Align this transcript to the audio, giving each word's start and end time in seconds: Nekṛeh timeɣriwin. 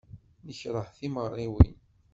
Nekṛeh 0.47 0.87
timeɣriwin. 0.97 1.77